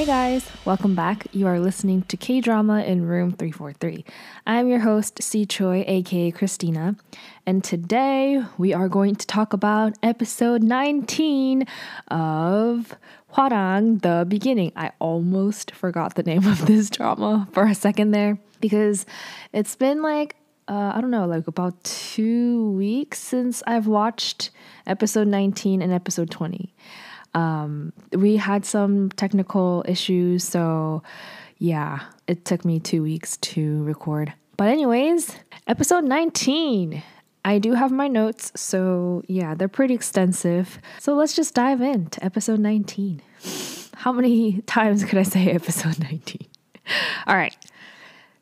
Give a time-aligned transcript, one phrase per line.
[0.00, 1.26] Hey guys, welcome back.
[1.32, 4.02] You are listening to K Drama in Room 343.
[4.46, 6.96] I'm your host, C Choi, aka Christina,
[7.44, 11.66] and today we are going to talk about episode 19
[12.08, 12.94] of
[13.34, 14.72] Hwarang, the beginning.
[14.74, 19.04] I almost forgot the name of this drama for a second there because
[19.52, 20.34] it's been like
[20.66, 24.50] uh, I don't know, like about two weeks since I've watched
[24.86, 26.72] episode 19 and episode 20.
[27.34, 31.02] Um, we had some technical issues, so
[31.58, 34.32] yeah, it took me two weeks to record.
[34.56, 37.02] But, anyways, episode 19.
[37.44, 40.78] I do have my notes, so yeah, they're pretty extensive.
[40.98, 43.22] So let's just dive into episode 19.
[43.94, 46.46] How many times could I say episode 19?
[47.26, 47.56] All right.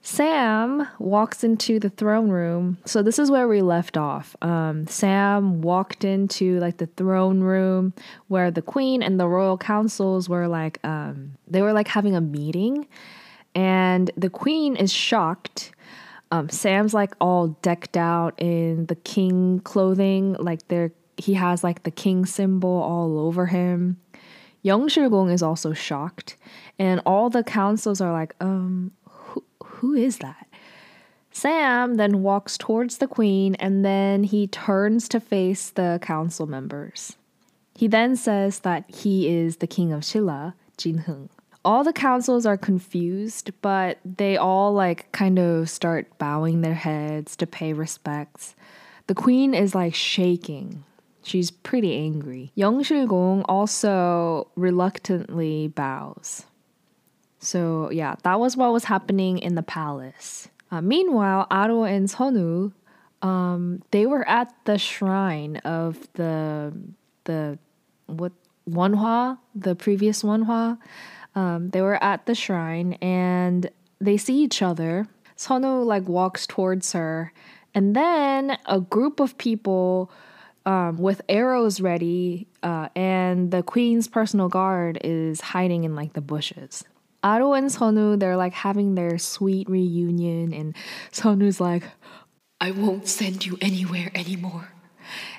[0.08, 2.78] Sam walks into the throne room.
[2.86, 4.34] So this is where we left off.
[4.40, 7.92] Um, Sam walked into like the throne room
[8.28, 12.22] where the queen and the royal councils were like um, they were like having a
[12.22, 12.88] meeting,
[13.54, 15.72] and the queen is shocked.
[16.30, 21.82] Um, Sam's like all decked out in the king clothing, like there he has like
[21.82, 23.98] the king symbol all over him.
[24.62, 26.36] Young Gong is also shocked,
[26.78, 28.90] and all the councils are like, um,
[29.78, 30.46] who is that?
[31.30, 37.16] Sam then walks towards the queen and then he turns to face the council members.
[37.76, 41.30] He then says that he is the king of Shilla, Jin Hung.
[41.64, 47.36] All the councils are confused, but they all like kind of start bowing their heads
[47.36, 48.56] to pay respects.
[49.06, 50.84] The queen is like shaking.
[51.22, 52.50] She's pretty angry.
[52.54, 56.46] Young Gong also reluctantly bows.
[57.38, 60.48] So yeah, that was what was happening in the palace.
[60.70, 62.72] Uh, meanwhile, Aro and Sonu,
[63.22, 66.72] um, they were at the shrine of the
[67.24, 67.58] the
[68.06, 68.32] what
[68.68, 70.78] Wonhwa, the previous Wonhwa.
[71.34, 75.06] Um, they were at the shrine and they see each other.
[75.36, 77.32] Sonu like walks towards her,
[77.74, 80.10] and then a group of people
[80.66, 86.20] um, with arrows ready, uh, and the queen's personal guard is hiding in like the
[86.20, 86.84] bushes.
[87.24, 90.76] Aro and Sonu, they're like having their sweet reunion, and
[91.12, 91.84] Sonu's like,
[92.60, 94.68] I won't send you anywhere anymore.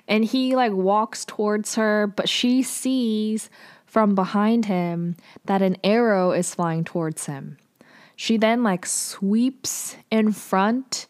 [0.08, 3.50] And he like walks towards her, but she sees
[3.86, 7.58] from behind him that an arrow is flying towards him.
[8.16, 11.08] She then like sweeps in front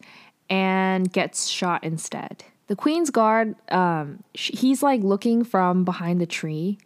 [0.48, 2.44] and gets shot instead.
[2.68, 6.78] The queen's guard, um, he's like looking from behind the tree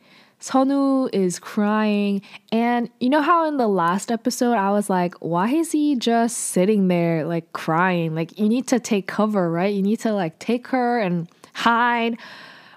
[0.44, 2.20] Sonu is crying.
[2.52, 6.36] And you know how in the last episode I was like, why is he just
[6.36, 8.14] sitting there like crying?
[8.14, 9.72] Like, you need to take cover, right?
[9.72, 12.18] You need to like take her and hide.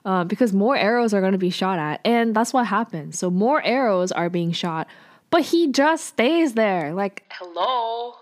[0.05, 1.99] Uh, because more arrows are going to be shot at.
[2.05, 3.19] And that's what happens.
[3.19, 4.87] So, more arrows are being shot,
[5.29, 6.93] but he just stays there.
[6.93, 8.13] Like, hello?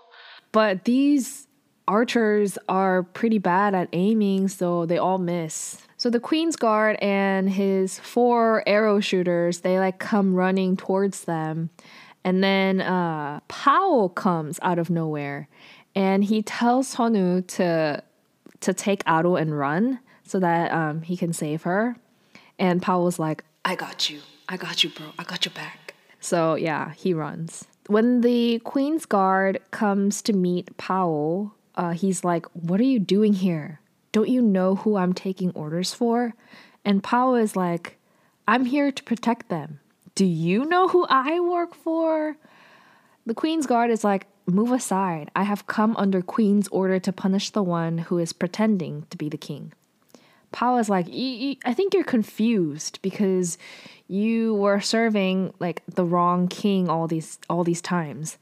[0.50, 1.46] But these
[1.86, 5.85] archers are pretty bad at aiming, so they all miss.
[5.98, 11.70] So the Queen's Guard and his four arrow shooters, they like come running towards them.
[12.22, 15.48] And then uh, Pao comes out of nowhere
[15.94, 18.02] and he tells Honu to
[18.60, 21.96] to take Aro and run so that um, he can save her.
[22.58, 24.20] And was like, I got you.
[24.48, 25.06] I got you, bro.
[25.18, 25.94] I got your back.
[26.20, 27.64] So yeah, he runs.
[27.86, 33.32] When the Queen's Guard comes to meet Pao, uh, he's like, What are you doing
[33.32, 33.80] here?
[34.16, 36.32] Don't you know who I'm taking orders for?
[36.86, 37.98] And Pao is like,
[38.48, 39.78] I'm here to protect them.
[40.14, 42.38] Do you know who I work for?
[43.26, 45.30] The Queen's Guard is like, Move aside.
[45.36, 49.28] I have come under Queen's order to punish the one who is pretending to be
[49.28, 49.74] the king.
[50.50, 53.58] Pao is like, I think you're confused because
[54.08, 58.38] you were serving like the wrong king all these all these times.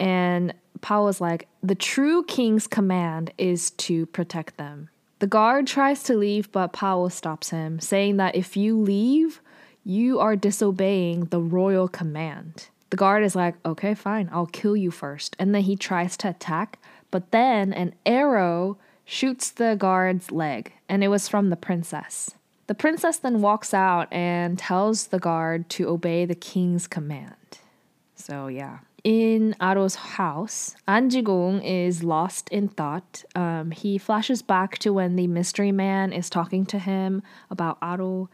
[0.00, 4.88] And Pao was like, the true king's command is to protect them.
[5.18, 9.40] The guard tries to leave, but Pao stops him, saying that if you leave,
[9.82, 12.68] you are disobeying the royal command.
[12.90, 15.34] The guard is like, okay, fine, I'll kill you first.
[15.38, 16.78] And then he tries to attack,
[17.10, 18.76] but then an arrow
[19.06, 22.32] shoots the guard's leg, and it was from the princess.
[22.66, 27.60] The princess then walks out and tells the guard to obey the king's command.
[28.16, 33.22] So, yeah in Aro's house, An Ji-gong is lost in thought.
[33.36, 38.26] Um, he flashes back to when the mystery man is talking to him about Aro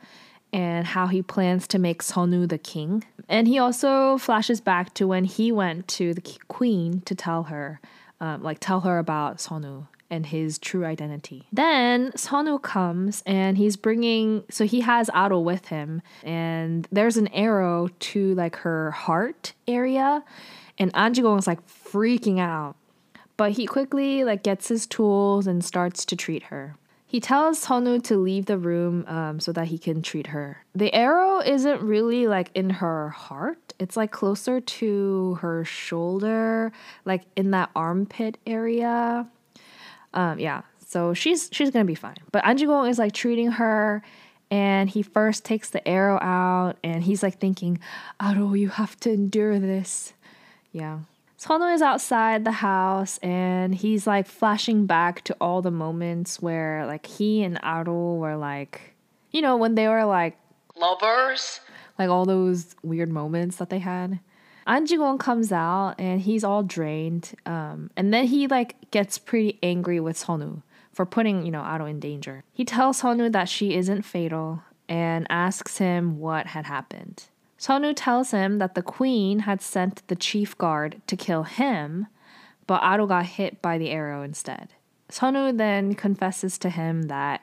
[0.51, 3.05] and how he plans to make Sonu the king.
[3.29, 7.79] And he also flashes back to when he went to the queen to tell her,
[8.19, 11.49] um, like tell her about Sonu and his true identity.
[11.53, 17.29] Then Sonu comes and he's bringing, so he has Aro with him, and there's an
[17.29, 20.25] arrow to like her heart area,
[20.79, 22.77] and Anjigong is like freaking out.
[23.37, 26.77] But he quickly like gets his tools and starts to treat her.
[27.13, 30.65] He tells Honu to leave the room um, so that he can treat her.
[30.75, 33.75] The arrow isn't really like in her heart.
[33.79, 36.73] It's like closer to her shoulder,
[37.05, 39.29] like in that armpit area.
[40.15, 42.17] Um, yeah, so she's she's gonna be fine.
[42.33, 44.03] But Anjigong is like treating her,
[44.51, 47.79] and he first takes the arrow out, and he's like thinking,
[48.21, 50.15] "Aro, you have to endure this."
[50.73, 51.01] Yeah,
[51.43, 56.87] Sonu is outside the house and he's like flashing back to all the moments where
[56.87, 58.95] like he and Aro were like,
[59.33, 60.39] you know, when they were like
[60.77, 61.59] lovers,
[61.99, 64.21] like all those weird moments that they had.
[64.69, 67.33] Anjigong comes out and he's all drained.
[67.45, 71.91] Um, and then he like gets pretty angry with Sonu for putting, you know, Aro
[71.91, 72.45] in danger.
[72.53, 77.25] He tells Sonu that she isn't fatal and asks him what had happened.
[77.63, 82.09] Sonu tells him that the queen had sent the chief guard to kill him,
[82.67, 84.71] but Aro got hit by the arrow instead.
[85.09, 87.41] Sonu then confesses to him that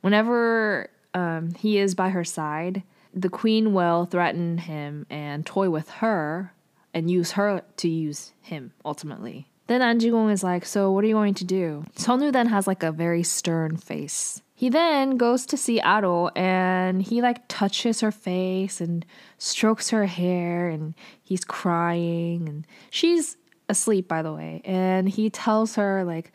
[0.00, 2.82] whenever um, he is by her side,
[3.14, 6.52] the queen will threaten him and toy with her
[6.92, 9.46] and use her to use him ultimately.
[9.68, 11.84] Then Anjigong is like, So what are you going to do?
[11.94, 14.42] Sonu then has like a very stern face.
[14.60, 19.06] He then goes to see Aro and he like touches her face and
[19.38, 23.38] strokes her hair and he's crying and she's
[23.70, 26.30] asleep by the way and he tells her like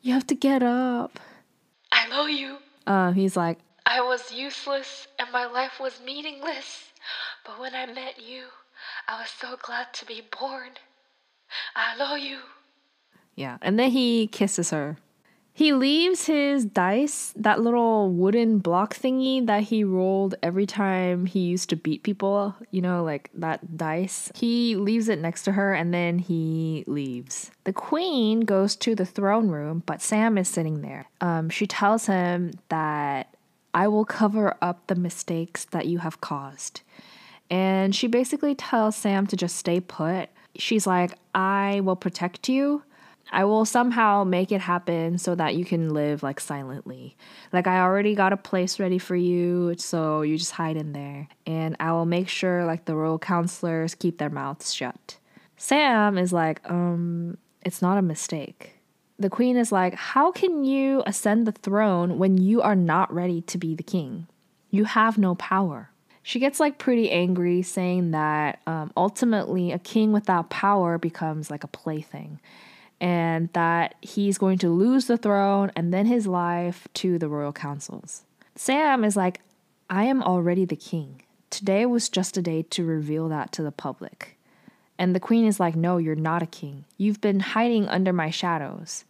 [0.00, 1.20] you have to get up.
[1.92, 2.56] I love you.
[2.86, 6.90] Uh, he's like I was useless and my life was meaningless,
[7.44, 8.44] but when I met you,
[9.06, 10.70] I was so glad to be born.
[11.76, 12.38] I love you.
[13.34, 14.96] Yeah, and then he kisses her
[15.58, 21.40] he leaves his dice, that little wooden block thingy that he rolled every time he
[21.40, 24.30] used to beat people, you know, like that dice.
[24.36, 27.50] He leaves it next to her and then he leaves.
[27.64, 31.06] The queen goes to the throne room, but Sam is sitting there.
[31.20, 33.34] Um, she tells him that
[33.74, 36.82] I will cover up the mistakes that you have caused.
[37.50, 40.28] And she basically tells Sam to just stay put.
[40.56, 42.84] She's like, I will protect you
[43.30, 47.16] I will somehow make it happen so that you can live like silently.
[47.52, 51.28] Like I already got a place ready for you, so you just hide in there.
[51.46, 55.18] And I will make sure like the royal counselors keep their mouths shut.
[55.56, 58.74] Sam is like, um, it's not a mistake.
[59.18, 63.42] The queen is like, how can you ascend the throne when you are not ready
[63.42, 64.28] to be the king?
[64.70, 65.90] You have no power.
[66.22, 71.64] She gets like pretty angry, saying that um, ultimately a king without power becomes like
[71.64, 72.38] a plaything
[73.00, 77.52] and that he's going to lose the throne and then his life to the royal
[77.52, 78.22] councils.
[78.56, 79.40] Sam is like,
[79.88, 81.22] I am already the king.
[81.50, 84.36] Today was just a day to reveal that to the public.
[84.98, 86.84] And the queen is like, No, you're not a king.
[86.96, 89.04] You've been hiding under my shadows.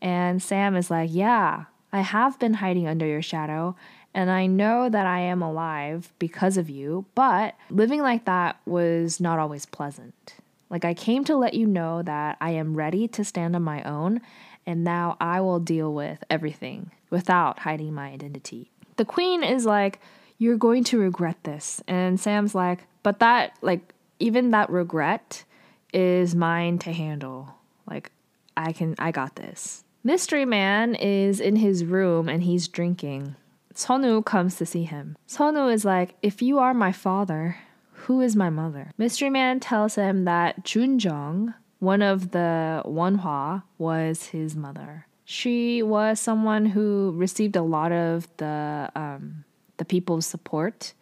[0.00, 3.76] And Sam is like, Yeah, I have been hiding under your shadow,
[4.14, 9.20] and I know that I am alive because of you, but living like that was
[9.20, 10.34] not always pleasant.
[10.70, 13.82] Like, I came to let you know that I am ready to stand on my
[13.82, 14.20] own,
[14.66, 18.70] and now I will deal with everything without hiding my identity.
[18.96, 20.00] The queen is like,
[20.38, 21.82] You're going to regret this.
[21.86, 25.44] And Sam's like, But that, like, even that regret
[25.92, 27.54] is mine to handle.
[27.88, 28.10] Like,
[28.56, 29.84] I can, I got this.
[30.02, 33.36] Mystery Man is in his room and he's drinking.
[33.74, 35.16] Sonu comes to see him.
[35.28, 37.56] Sonu is like, If you are my father,
[38.04, 38.90] who is my mother?
[38.98, 45.06] Mystery Man tells him that Junjong, one of the Wonhwa, was his mother.
[45.24, 49.44] She was someone who received a lot of the um,
[49.78, 50.92] the people's support,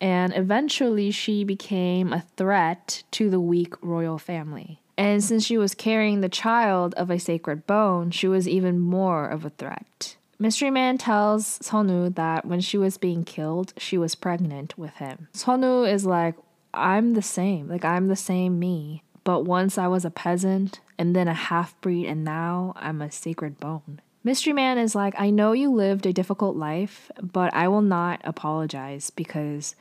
[0.00, 4.82] and eventually she became a threat to the weak royal family.
[4.96, 9.28] And since she was carrying the child of a sacred bone, she was even more
[9.28, 10.16] of a threat.
[10.40, 15.28] Mystery Man tells Sonu that when she was being killed, she was pregnant with him.
[15.34, 16.34] Sonu is like,
[16.72, 17.68] I'm the same.
[17.68, 19.02] Like, I'm the same me.
[19.24, 23.10] But once I was a peasant, and then a half breed, and now I'm a
[23.10, 24.00] sacred bone.
[24.24, 28.20] Mystery Man is like, I know you lived a difficult life, but I will not
[28.24, 29.76] apologize because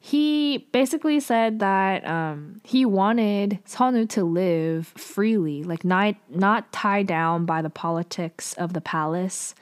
[0.00, 7.06] he basically said that um, he wanted Sonu to live freely, like not not tied
[7.06, 9.54] down by the politics of the palace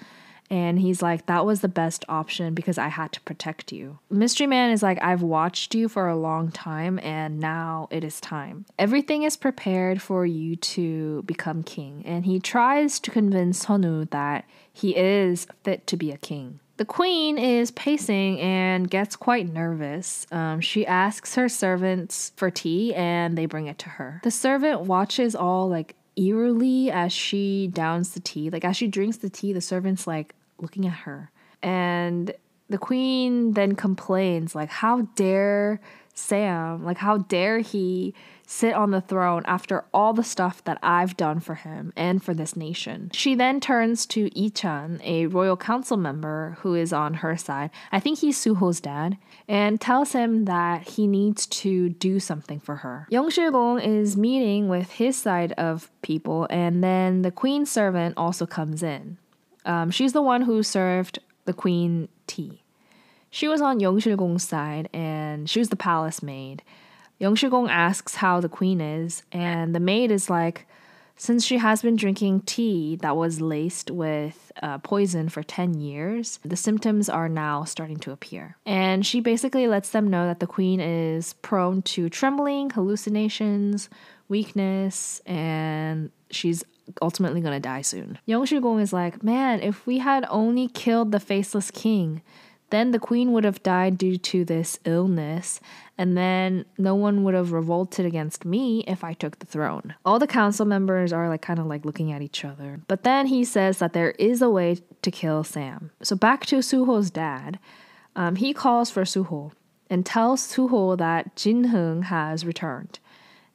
[0.50, 4.00] And he's like, that was the best option because I had to protect you.
[4.11, 8.21] Mystery Man is like, I've watched you for a long time and now it is
[8.21, 8.66] time.
[8.78, 12.02] Everything is prepared for you to become king.
[12.04, 16.59] And he tries to convince Sonu that he is fit to be a king.
[16.78, 20.26] The queen is pacing and gets quite nervous.
[20.33, 24.21] Um, she asks her servants for tea and they bring it to her.
[24.25, 28.50] The servant watches all like eerily as she downs the tea.
[28.50, 31.31] Like as she drinks the tea, the servant's like looking at her.
[31.62, 32.33] And
[32.69, 35.81] the queen then complains, like, how dare
[36.14, 38.14] Sam, like, how dare he
[38.47, 42.35] sit on the throne after all the stuff that I've done for him and for
[42.35, 43.11] this nation.
[43.12, 47.71] She then turns to Ichan, a royal council member who is on her side.
[47.93, 52.76] I think he's Suho's dad, and tells him that he needs to do something for
[52.76, 53.07] her.
[53.11, 58.83] Yong is meeting with his side of people, and then the queen's servant also comes
[58.83, 59.17] in.
[59.64, 62.62] Um, she's the one who served the queen tea.
[63.31, 66.62] She was on Yong Shigong's side, and she was the palace maid.
[67.19, 70.67] Yong Shigong asks how the queen is, and the maid is like,
[71.17, 76.40] since she has been drinking tea that was laced with uh, poison for 10 years,
[76.43, 78.57] the symptoms are now starting to appear.
[78.64, 83.90] And she basically lets them know that the queen is prone to trembling, hallucinations,
[84.31, 86.64] weakness, and she's
[87.02, 88.18] ultimately gonna die soon.
[88.26, 92.23] Yong Shigong is like, man, if we had only killed the faceless king,
[92.70, 95.61] then the queen would have died due to this illness,
[95.99, 99.94] and then no one would have revolted against me if I took the throne.
[100.04, 102.80] All the council members are like kind of like looking at each other.
[102.87, 105.90] But then he says that there is a way to kill Sam.
[106.02, 107.59] So back to Suho's dad,
[108.16, 109.52] um, he calls for Suho
[109.88, 113.00] and tells Suho that Jin Hung has returned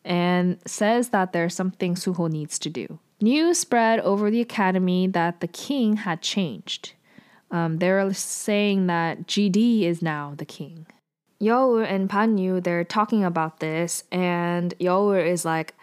[0.03, 2.99] and says that there's something Suho needs to do.
[3.21, 6.93] News spread over the academy that the king had changed.
[7.49, 10.85] Um, they're saying that GD is now the king.
[11.39, 15.73] Yeour and Panyu, they're talking about this, and Yeour is like,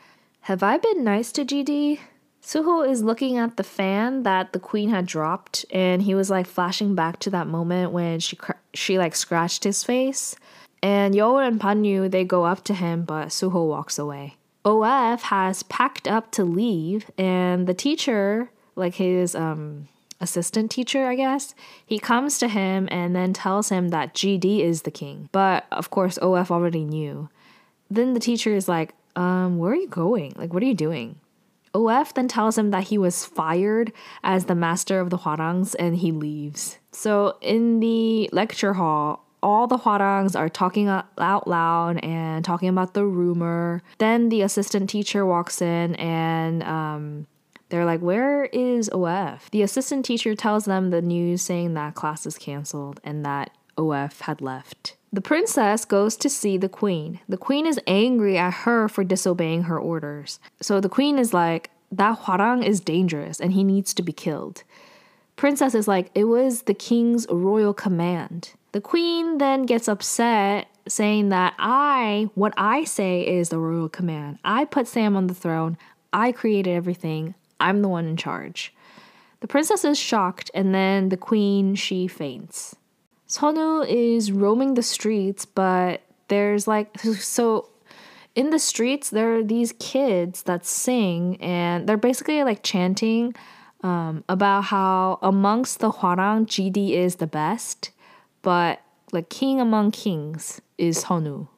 [0.41, 1.99] Have I been nice to GD?
[2.43, 6.47] Suho is looking at the fan that the queen had dropped, and he was like
[6.47, 10.35] flashing back to that moment when she cr- she like scratched his face.
[10.83, 14.37] And Yeour and Panyu they go up to him, but Suho walks away.
[14.65, 19.89] OF has packed up to leave, and the teacher, like his um
[20.23, 21.55] assistant teacher, I guess,
[21.85, 25.29] he comes to him and then tells him that GD is the king.
[25.33, 27.29] But of course, OF already knew.
[27.91, 30.33] Then the teacher is like, um, where are you going?
[30.37, 31.17] Like, what are you doing?
[31.75, 33.93] OF then tells him that he was fired
[34.23, 36.79] as the master of the Hwarangs and he leaves.
[36.93, 42.95] So in the lecture hall, all the Hwarangs are talking out loud and talking about
[42.95, 43.83] the rumor.
[43.99, 47.27] Then the assistant teacher walks in and um,
[47.69, 49.49] they're like, Where is OF?
[49.51, 54.21] The assistant teacher tells them the news saying that class is canceled and that OF
[54.21, 54.97] had left.
[55.13, 57.21] The princess goes to see the queen.
[57.29, 60.39] The queen is angry at her for disobeying her orders.
[60.61, 64.63] So the queen is like, That Hwarang is dangerous and he needs to be killed.
[65.37, 68.53] Princess is like, It was the king's royal command.
[68.73, 74.39] The queen then gets upset, saying that I, what I say is the royal command.
[74.45, 75.77] I put Sam on the throne.
[76.13, 77.35] I created everything.
[77.61, 78.75] I'm the one in charge.
[79.41, 82.75] The princess is shocked, and then the queen, she faints.
[83.29, 87.69] Sonu is roaming the streets, but there's like, so
[88.35, 93.35] in the streets, there are these kids that sing, and they're basically like chanting
[93.83, 97.91] um, about how amongst the Hwarang, GD is the best,
[98.43, 98.81] but
[99.13, 101.49] like king among kings is Sonu.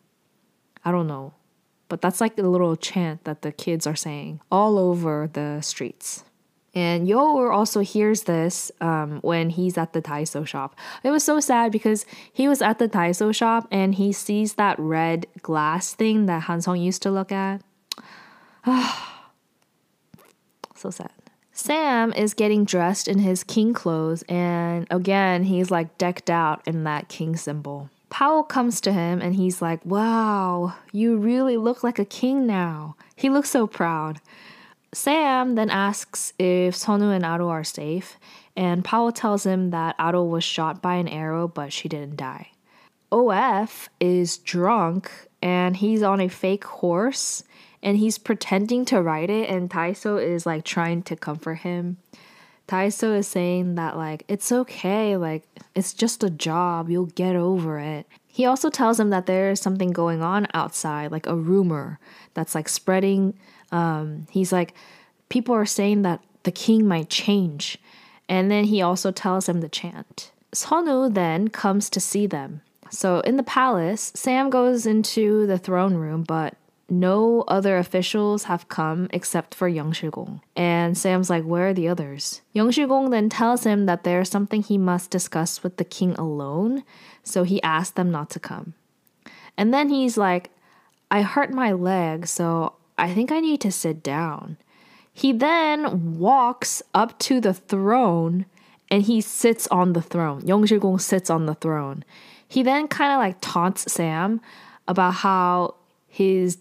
[0.84, 1.34] I don't know.
[1.88, 6.24] But that's like a little chant that the kids are saying all over the streets.
[6.74, 10.74] And Yeour also hears this um, when he's at the Daiso shop.
[11.04, 14.76] It was so sad because he was at the Daiso shop and he sees that
[14.78, 17.62] red glass thing that Hansong used to look at.
[20.74, 21.12] so sad.
[21.56, 26.82] Sam is getting dressed in his king clothes, and again, he's like decked out in
[26.82, 27.90] that king symbol.
[28.11, 32.96] Powell comes to him and he's like, Wow, you really look like a king now.
[33.14, 34.20] He looks so proud.
[34.92, 38.18] Sam then asks if Sonu and Aro are safe,
[38.56, 42.49] and Powell tells him that Aro was shot by an arrow, but she didn't die.
[43.12, 47.44] OF is drunk and he's on a fake horse
[47.84, 51.98] and he's pretending to ride it, and Taiso is like trying to comfort him.
[52.66, 57.78] Taiso is saying that like it's okay, like it's just a job, you'll get over
[57.78, 58.06] it.
[58.26, 62.00] He also tells him that there is something going on outside, like a rumor
[62.32, 63.38] that's like spreading.
[63.70, 64.74] Um, he's like,
[65.28, 67.78] people are saying that the king might change,
[68.28, 70.32] And then he also tells him to chant.
[70.52, 72.62] Sonu then comes to see them.
[72.90, 76.54] So in the palace, Sam goes into the throne room, but
[77.00, 80.40] no other officials have come except for Yong Shigong.
[80.56, 82.42] And Sam's like, Where are the others?
[82.52, 86.84] Yong Shigong then tells him that there's something he must discuss with the king alone,
[87.22, 88.74] so he asks them not to come.
[89.56, 90.50] And then he's like,
[91.10, 94.56] I hurt my leg, so I think I need to sit down.
[95.12, 98.46] He then walks up to the throne
[98.90, 100.46] and he sits on the throne.
[100.46, 102.04] Yong Shigong sits on the throne.
[102.46, 104.40] He then kind of like taunts Sam
[104.86, 105.76] about how
[106.08, 106.58] his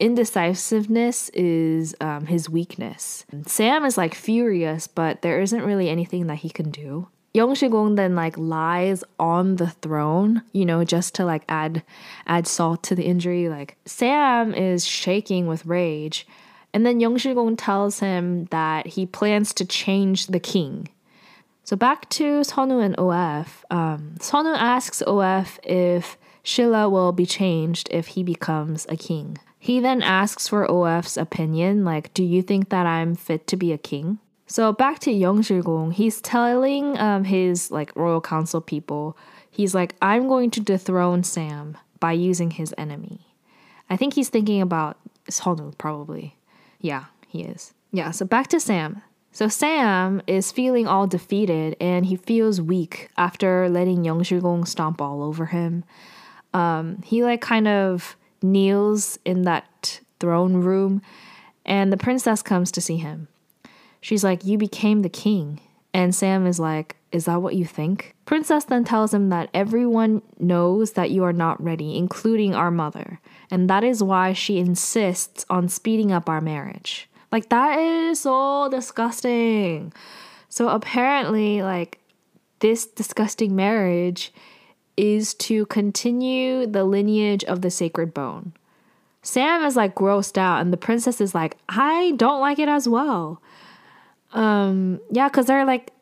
[0.00, 3.24] indecisiveness is um, his weakness.
[3.46, 7.08] Sam is like furious, but there isn't really anything that he can do.
[7.34, 11.82] Yong Shigong then like lies on the throne, you know, just to like add
[12.26, 13.48] add salt to the injury.
[13.48, 16.26] Like Sam is shaking with rage,
[16.72, 20.88] and then Yong Shigong tells him that he plans to change the king.
[21.64, 23.64] So back to Sonu and OF.
[23.70, 29.36] Um, Sonu asks OF if Shilla will be changed if he becomes a king.
[29.58, 33.72] He then asks for OF's opinion, like, do you think that I'm fit to be
[33.72, 34.18] a king?
[34.46, 39.16] So back to Yong Shigong, he's telling um, his like royal council people,
[39.50, 43.26] he's like, I'm going to dethrone Sam by using his enemy.
[43.90, 44.96] I think he's thinking about
[45.30, 46.36] Sonu probably.
[46.80, 47.74] Yeah, he is.
[47.92, 49.02] Yeah, so back to Sam.
[49.32, 55.02] So Sam is feeling all defeated and he feels weak after letting Yong Shigong stomp
[55.02, 55.84] all over him.
[56.54, 61.02] Um, he like kind of kneels in that throne room
[61.64, 63.28] and the princess comes to see him.
[64.00, 65.60] She's like, You became the king.
[65.92, 68.14] And Sam is like, Is that what you think?
[68.24, 73.20] Princess then tells him that everyone knows that you are not ready, including our mother.
[73.50, 77.08] And that is why she insists on speeding up our marriage.
[77.30, 79.92] Like, that is so disgusting.
[80.48, 81.98] So, apparently, like,
[82.60, 84.32] this disgusting marriage
[84.98, 88.52] is to continue the lineage of the sacred bone.
[89.22, 92.88] Sam is like grossed out, and the princess is like, I don't like it as
[92.88, 93.40] well.
[94.32, 95.92] Um, yeah, because they're like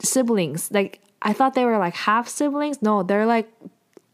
[0.00, 0.70] siblings.
[0.70, 2.80] Like I thought they were like half siblings.
[2.80, 3.50] No, they're like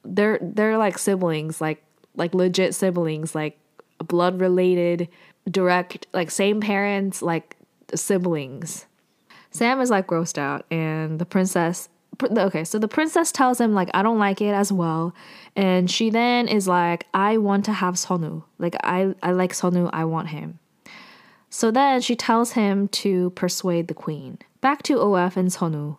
[0.05, 1.83] they're they're like siblings, like
[2.17, 3.59] like legit siblings, like
[3.99, 5.09] blood related,
[5.51, 7.57] direct, like same parents, like
[7.95, 8.87] siblings.
[9.51, 11.91] Sam is like grossed out, and the princess.
[12.23, 15.15] Okay, so the princess tells him like I don't like it as well,
[15.57, 18.45] and she then is like I want to have Sonu.
[18.59, 19.91] Like I I like Sonu.
[19.93, 20.59] I want him.
[21.51, 24.39] So then she tells him to persuade the queen.
[24.63, 25.99] Back to OF and Sonu.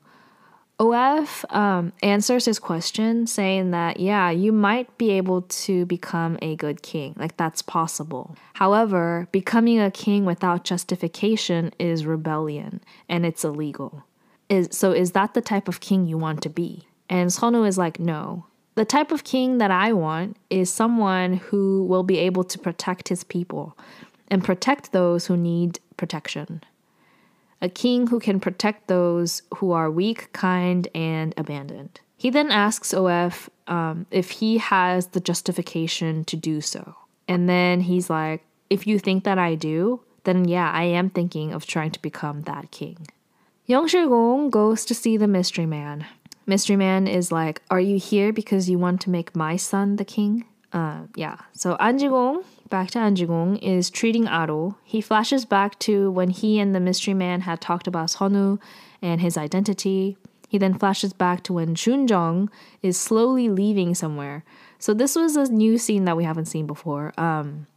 [0.79, 6.55] OF um, answers his question saying that, yeah, you might be able to become a
[6.55, 7.13] good king.
[7.17, 8.35] Like, that's possible.
[8.53, 14.03] However, becoming a king without justification is rebellion and it's illegal.
[14.49, 16.87] Is, so, is that the type of king you want to be?
[17.09, 18.45] And Sonu is like, no.
[18.75, 23.09] The type of king that I want is someone who will be able to protect
[23.09, 23.77] his people,
[24.29, 26.63] and protect those who need protection.
[27.61, 32.01] A king who can protect those who are weak, kind, and abandoned.
[32.17, 36.95] He then asks OF um, if he has the justification to do so.
[37.27, 41.53] And then he's like, if you think that I do, then yeah, I am thinking
[41.53, 43.07] of trying to become that king.
[43.65, 46.05] Yong Shigong goes to see the mystery man.
[46.45, 50.05] Mystery man is like, Are you here because you want to make my son the
[50.05, 50.45] king?
[50.73, 51.37] Uh, yeah.
[51.53, 54.73] So Anjigong back to Anjigong, is treating Aro.
[54.83, 58.59] He flashes back to when he and the mystery man had talked about Sonu
[58.99, 60.17] and his identity.
[60.49, 62.49] He then flashes back to when Junjong
[62.81, 64.43] is slowly leaving somewhere.
[64.79, 67.13] So this was a new scene that we haven't seen before.
[67.15, 67.67] Um,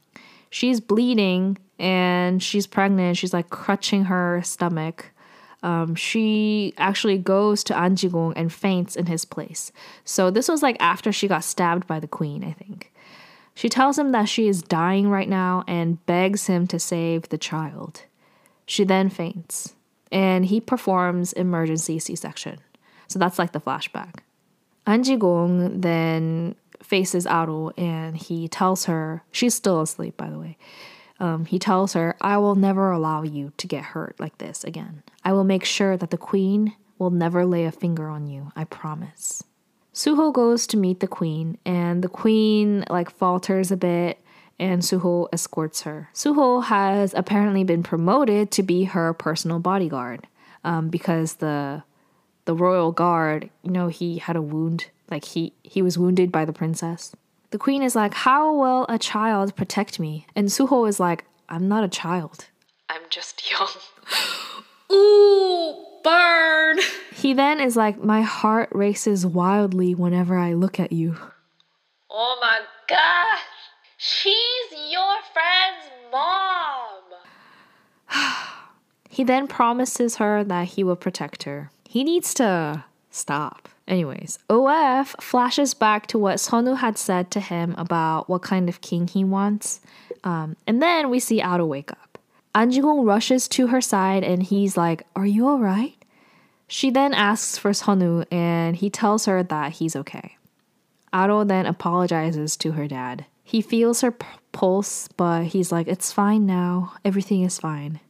[0.48, 3.18] she's bleeding and she's pregnant.
[3.18, 5.10] She's like crutching her stomach.
[5.66, 9.72] Um, she actually goes to Anjigong and faints in his place.
[10.04, 12.92] So this was like after she got stabbed by the queen, I think.
[13.52, 17.38] She tells him that she is dying right now and begs him to save the
[17.38, 18.02] child.
[18.64, 19.74] She then faints,
[20.12, 22.60] and he performs emergency C section.
[23.08, 24.20] So that's like the flashback.
[24.86, 30.58] Anjigong then faces Aro and he tells her, she's still asleep, by the way.
[31.18, 35.02] Um, he tells her, I will never allow you to get hurt like this again.
[35.24, 38.64] I will make sure that the queen will never lay a finger on you, I
[38.64, 39.42] promise.
[39.94, 44.20] Suho goes to meet the queen, and the queen like falters a bit,
[44.58, 46.10] and Suho escorts her.
[46.12, 50.26] Suho has apparently been promoted to be her personal bodyguard,
[50.64, 51.82] um, because the
[52.44, 56.44] the royal guard, you know, he had a wound, like he he was wounded by
[56.44, 57.16] the princess.
[57.50, 61.68] The queen is like, "How will a child protect me?" And Suho is like, "I'm
[61.68, 62.46] not a child.
[62.88, 63.68] I'm just young."
[64.92, 65.74] Ooh,
[66.06, 66.78] burn.
[67.12, 71.16] He then is like, My heart races wildly whenever I look at you.
[72.10, 73.40] Oh my gosh.
[73.96, 77.02] She's your friend's mom.
[79.08, 81.70] He then promises her that he will protect her.
[81.88, 83.70] He needs to stop.
[83.88, 88.80] Anyways, OF flashes back to what Sonu had said to him about what kind of
[88.80, 89.80] king he wants.
[90.24, 92.18] Um, and then we see Aro wake up.
[92.54, 95.94] Anjigong rushes to her side and he's like, Are you alright?
[96.66, 100.36] She then asks for Sonu and he tells her that he's okay.
[101.12, 103.26] Aro then apologizes to her dad.
[103.44, 106.94] He feels her p- pulse, but he's like, It's fine now.
[107.04, 108.00] Everything is fine.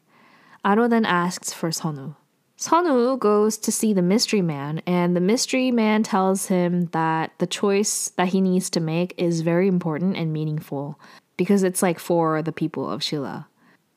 [0.65, 2.17] Aro then asks for Sonu.
[2.59, 7.47] Sonu goes to see the mystery man, and the mystery man tells him that the
[7.47, 10.99] choice that he needs to make is very important and meaningful
[11.37, 13.47] because it's like for the people of Shilla.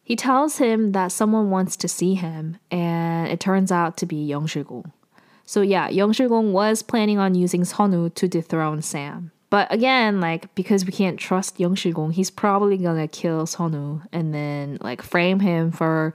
[0.03, 4.25] He tells him that someone wants to see him, and it turns out to be
[4.25, 4.91] Yong Shigong.
[5.45, 9.31] So yeah, Yong Shigong was planning on using Sonu to dethrone Sam.
[9.49, 14.33] But again, like because we can't trust Yong Shigong, he's probably gonna kill Sonu and
[14.33, 16.13] then like frame him for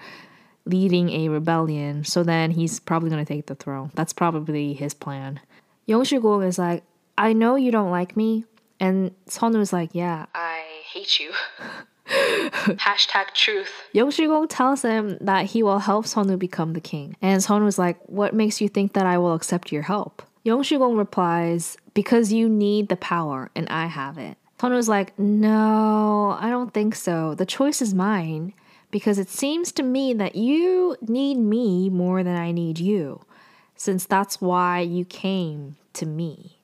[0.66, 2.04] leading a rebellion.
[2.04, 3.90] So then he's probably gonna take the throne.
[3.94, 5.40] That's probably his plan.
[5.86, 6.82] Yong Shigong is like,
[7.18, 8.44] I know you don't like me,
[8.80, 10.26] and Sonu is like, yeah.
[10.34, 11.32] I hate you.
[12.06, 13.70] Hashtag truth.
[13.92, 17.16] Yong Shigong tells him that he will help Sonu become the king.
[17.22, 20.22] And Sonu is like, What makes you think that I will accept your help?
[20.42, 24.36] Yong Shigong replies, Because you need the power and I have it.
[24.58, 27.34] Sonu is like, No, I don't think so.
[27.34, 28.52] The choice is mine
[28.94, 33.22] because it seems to me that you need me more than I need you,
[33.74, 36.60] since that's why you came to me.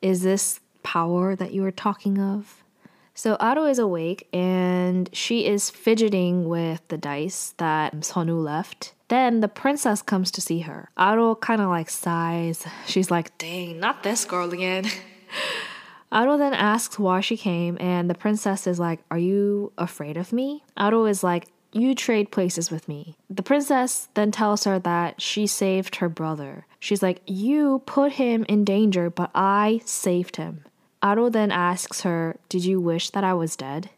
[0.00, 2.64] Is this power that you are talking of?
[3.12, 8.94] So Aro is awake and she is fidgeting with the dice that Sonu left.
[9.08, 10.88] Then the princess comes to see her.
[10.96, 12.66] Aro kind of like sighs.
[12.86, 14.86] She's like, dang, not this girl again.
[16.12, 20.32] Aro then asks why she came, and the princess is like, Are you afraid of
[20.32, 20.64] me?
[20.76, 23.16] Aro is like, You trade places with me.
[23.28, 26.66] The princess then tells her that she saved her brother.
[26.80, 30.64] She's like, You put him in danger, but I saved him.
[31.00, 33.90] Aro then asks her, Did you wish that I was dead?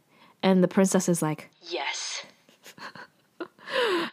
[0.42, 2.24] And the princess is like, Yes.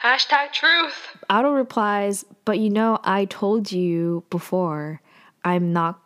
[0.01, 1.17] Hashtag truth.
[1.29, 5.01] Aro replies, But you know, I told you before,
[5.43, 5.99] I'm not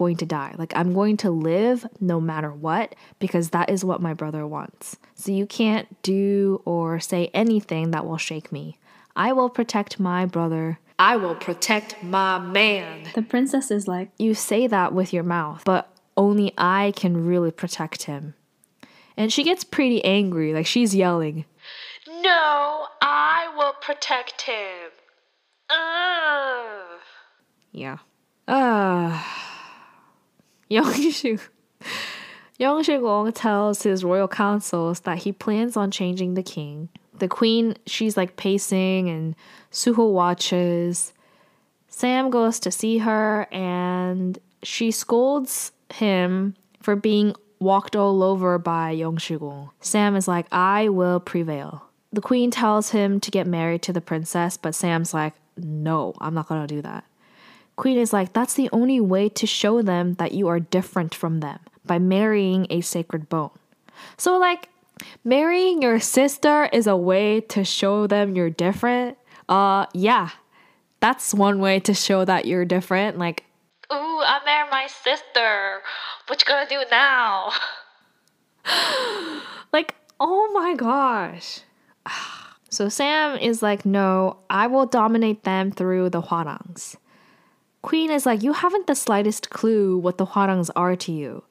[0.00, 0.54] going to die.
[0.56, 4.96] Like, I'm going to live no matter what, because that is what my brother wants.
[5.14, 8.78] So you can't do or say anything that will shake me.
[9.14, 10.78] I will protect my brother.
[10.98, 13.10] I will protect my man.
[13.14, 17.50] The princess is like, You say that with your mouth, but only I can really
[17.50, 18.32] protect him.
[19.18, 21.44] And she gets pretty angry, like she's yelling.
[22.22, 24.92] No, I will protect him.
[25.68, 26.96] Uh.
[27.72, 27.98] Yeah.
[28.48, 29.22] Uh,
[30.70, 31.40] Yongshu.
[32.60, 36.90] Yongshigong tells his royal councils that he plans on changing the king.
[37.18, 39.34] The queen, she's like pacing and
[39.72, 41.14] Suho watches.
[41.88, 48.94] Sam goes to see her and she scolds him for being walked all over by
[48.94, 49.70] Yongshigong.
[49.80, 51.84] Sam is like, I will prevail.
[52.12, 56.34] The queen tells him to get married to the princess, but Sam's like, no, I'm
[56.34, 57.04] not gonna do that.
[57.80, 61.40] Queen is like, that's the only way to show them that you are different from
[61.40, 63.56] them by marrying a sacred bone.
[64.18, 64.68] So, like,
[65.24, 69.16] marrying your sister is a way to show them you're different.
[69.48, 70.28] Uh, yeah,
[71.00, 73.16] that's one way to show that you're different.
[73.16, 73.44] Like,
[73.90, 75.80] Ooh, I married my sister.
[76.26, 77.50] What you gonna do now?
[79.72, 81.60] like, oh my gosh.
[82.72, 86.96] So Sam is like, no, I will dominate them through the Hwarangs.
[87.82, 91.42] Queen is like, you haven't the slightest clue what the Hwarangs are to you.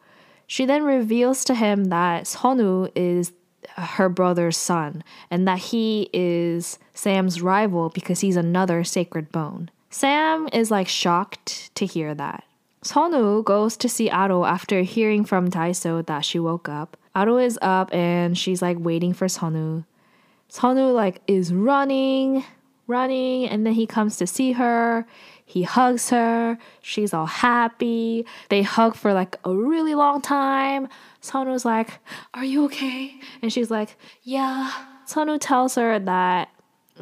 [0.45, 3.31] She then reveals to him that Sonu is
[3.75, 9.69] her brother's son and that he is Sam's rival because he's another sacred bone.
[9.89, 12.43] Sam is like shocked to hear that.
[12.83, 16.95] Sonu goes to see Aro after hearing from Daiso that she woke up.
[17.15, 19.83] Aro is up and she's like waiting for Sonu.
[20.49, 22.43] Sonu like is running,
[22.89, 25.07] running, and then he comes to see her.
[25.45, 26.57] He hugs her.
[26.81, 28.25] She's all happy.
[28.49, 30.89] They hug for like a really long time.
[31.21, 31.99] Sonu's like,
[32.33, 33.15] Are you okay?
[33.41, 34.71] And she's like, Yeah.
[35.07, 36.49] Sonu tells her that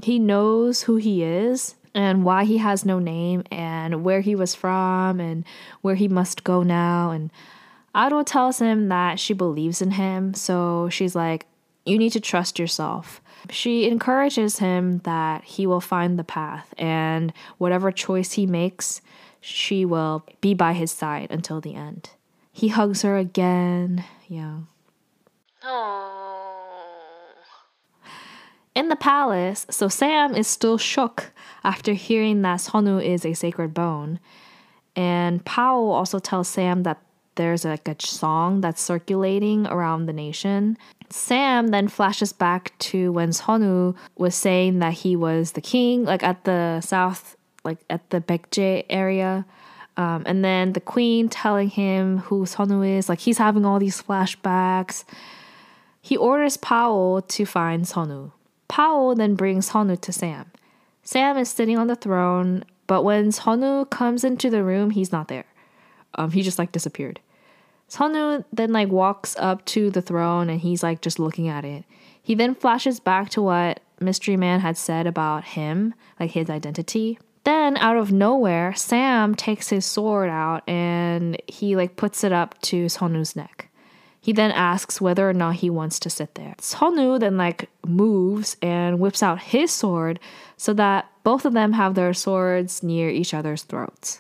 [0.02, 4.56] he knows who he is and why he has no name and where he was
[4.56, 5.44] from and
[5.82, 7.12] where he must go now.
[7.12, 7.32] And
[7.94, 10.34] Aro tells him that she believes in him.
[10.34, 11.48] So she's like,
[11.86, 13.22] You need to trust yourself.
[13.50, 19.02] She encourages him that he will find the path and whatever choice he makes,
[19.40, 22.10] she will be by his side until the end.
[22.52, 24.04] He hugs her again.
[24.28, 24.60] Yeah.
[28.76, 31.32] In the palace, so Sam is still shook
[31.64, 34.20] after hearing that Sonu is a sacred bone.
[34.96, 37.02] And Powell also tells Sam that
[37.38, 40.78] there's like a song that's circulating around the nation.
[41.10, 46.24] Sam then flashes back to when Sonu was saying that he was the king, like
[46.24, 49.46] at the south, like at the Baekje area.
[49.96, 54.02] Um, and then the queen telling him who Sonu is, like he's having all these
[54.02, 55.06] flashbacks.
[56.02, 58.32] He orders Powell to find Sonu.
[58.68, 60.52] Powell then brings Sonu to Sam.
[61.04, 65.30] Sam is sitting on the throne, but when Sonu comes into the room, he's not
[65.30, 65.46] there.
[66.16, 67.20] Um, he just like disappeared.
[67.90, 71.86] Sonu then like walks up to the throne and he's like just looking at it.
[72.22, 77.18] He then flashes back to what Mystery Man had said about him, like his identity.
[77.46, 82.60] Then out of nowhere, Sam takes his sword out and he like puts it up
[82.64, 83.70] to Sonu's neck.
[84.20, 86.56] He then asks whether or not he wants to sit there.
[86.58, 90.20] Sonu then like moves and whips out his sword
[90.58, 94.20] so that both of them have their swords near each other's throats.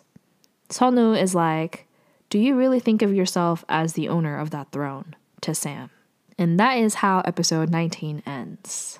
[0.69, 1.86] Sonu is like,
[2.29, 5.89] "Do you really think of yourself as the owner of that throne?" to Sam.
[6.37, 8.99] And that is how episode 19 ends.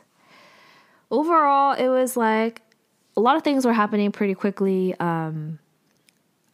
[1.12, 2.62] Overall, it was like
[3.16, 4.96] a lot of things were happening pretty quickly.
[5.00, 5.60] Um,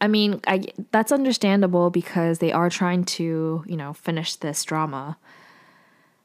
[0.02, 5.18] I mean, I, that's understandable because they are trying to, you know, finish this drama.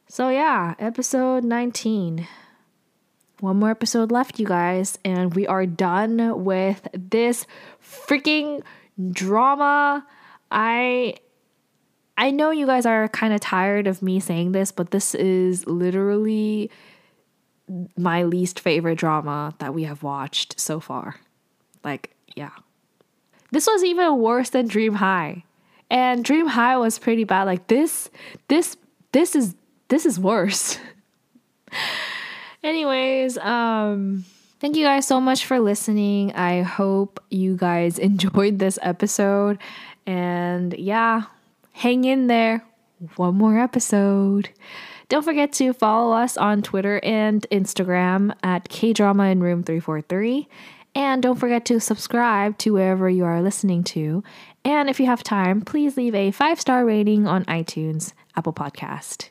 [0.07, 2.27] So, yeah, episode 19.
[3.39, 7.47] One more episode left, you guys, and we are done with this
[7.81, 8.61] freaking
[9.11, 10.05] drama.
[10.51, 11.15] I
[12.17, 15.65] I know you guys are kind of tired of me saying this, but this is
[15.65, 16.69] literally
[17.97, 21.15] my least favorite drama that we have watched so far.
[21.83, 22.51] Like, yeah.
[23.51, 25.43] This was even worse than Dream High.
[25.89, 27.43] And Dream High was pretty bad.
[27.43, 28.09] Like this
[28.47, 28.77] this
[29.11, 29.55] this is
[29.87, 30.77] this is worse.
[32.63, 34.25] Anyways, um
[34.59, 36.33] thank you guys so much for listening.
[36.33, 39.57] I hope you guys enjoyed this episode
[40.09, 41.23] and yeah,
[41.71, 42.63] hang in there.
[43.15, 44.49] One more episode.
[45.07, 50.47] Don't forget to follow us on Twitter and Instagram at KDrama in Room 343
[50.95, 54.23] and don't forget to subscribe to wherever you are listening to.
[54.65, 59.29] And if you have time, please leave a five star rating on iTunes, Apple Podcast.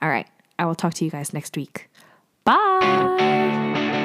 [0.00, 1.90] All right, I will talk to you guys next week.
[2.44, 3.98] Bye.